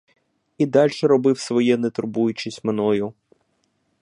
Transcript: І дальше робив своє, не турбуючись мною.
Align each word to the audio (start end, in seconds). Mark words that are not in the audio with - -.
І 0.57 0.65
дальше 0.65 1.07
робив 1.07 1.39
своє, 1.39 1.77
не 1.77 1.89
турбуючись 1.89 2.63
мною. 2.63 3.13